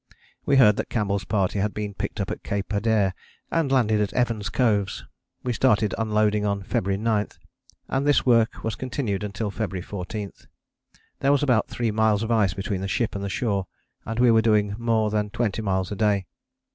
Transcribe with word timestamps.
We 0.47 0.55
heard 0.57 0.77
that 0.77 0.89
Campbell's 0.89 1.25
party 1.25 1.59
had 1.59 1.75
been 1.75 1.93
picked 1.93 2.19
up 2.19 2.31
at 2.31 2.41
Cape 2.41 2.69
Adare 2.73 3.13
and 3.51 3.71
landed 3.71 4.01
at 4.01 4.11
Evans 4.13 4.49
Coves. 4.49 5.05
We 5.43 5.53
started 5.53 5.93
unloading 5.95 6.43
on 6.43 6.63
February 6.63 6.97
9, 6.97 7.27
and 7.87 8.07
this 8.07 8.25
work 8.25 8.63
was 8.63 8.73
continued 8.73 9.23
until 9.23 9.51
February 9.51 9.83
14: 9.83 10.31
there 11.19 11.31
was 11.31 11.43
about 11.43 11.67
three 11.67 11.91
miles 11.91 12.23
of 12.23 12.31
ice 12.31 12.55
between 12.55 12.81
the 12.81 12.87
ship 12.87 13.13
and 13.13 13.23
the 13.23 13.29
shore 13.29 13.67
and 14.03 14.19
we 14.19 14.31
were 14.31 14.41
doing 14.41 14.73
more 14.79 15.11
than 15.11 15.29
twenty 15.29 15.61
miles 15.61 15.91
a 15.91 15.95
day. 15.95 16.25